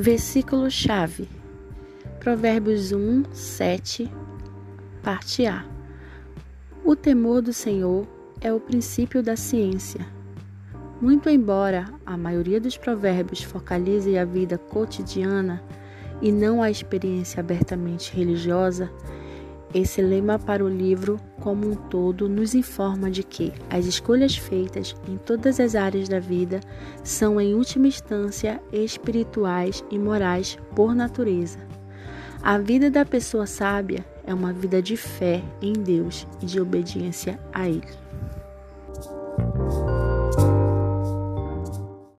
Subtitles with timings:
[0.00, 1.28] Versículo-chave.
[2.20, 4.08] Provérbios 1, 7,
[5.02, 5.66] parte A.
[6.84, 8.06] O temor do Senhor
[8.40, 10.06] é o princípio da ciência.
[11.00, 15.60] Muito embora a maioria dos provérbios focalize a vida cotidiana
[16.22, 18.88] e não a experiência abertamente religiosa,
[19.74, 21.18] esse lema para o livro
[21.48, 26.20] como um todo nos informa de que as escolhas feitas em todas as áreas da
[26.20, 26.60] vida
[27.02, 31.58] são, em última instância, espirituais e morais por natureza.
[32.42, 37.40] A vida da pessoa sábia é uma vida de fé em Deus e de obediência
[37.50, 37.80] a Ele.